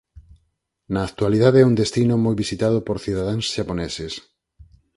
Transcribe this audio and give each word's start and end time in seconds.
Na 0.93 1.01
actualidade 1.09 1.57
é 1.59 1.67
un 1.71 1.75
destino 1.81 2.15
moi 2.25 2.35
visitado 2.43 2.77
por 2.87 2.97
cidadáns 3.05 3.45
xaponeses. 3.55 4.13